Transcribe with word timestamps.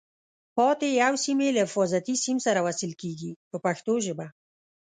پاتې 0.55 0.87
یو 1.03 1.13
سیم 1.23 1.39
یې 1.45 1.49
له 1.55 1.61
حفاظتي 1.67 2.15
سیم 2.25 2.37
سره 2.45 2.59
وصل 2.67 2.91
کېږي 3.01 3.31
په 3.49 3.57
پښتو 3.65 3.93
ژبه. 4.05 4.27